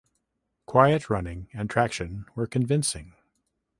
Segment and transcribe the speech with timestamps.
[0.65, 3.13] Quiet running and traction were convincing.